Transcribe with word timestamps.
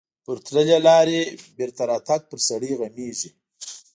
پر 0.25 0.37
تللې 0.45 0.77
لارې 0.87 1.21
بېرته 1.57 1.81
راتګ 1.91 2.21
پر 2.31 2.39
سړي 2.47 2.71
غمیږي. 2.79 3.29